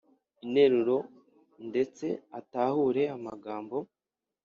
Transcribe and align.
interuro 0.45 0.97
ndetse 1.67 2.05
atahure 2.39 3.03
amagambo 3.15 3.77